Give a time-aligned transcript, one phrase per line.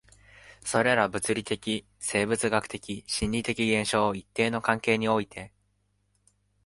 [0.65, 5.53] それら物理的、生物学的、心理的現象を一定の関係において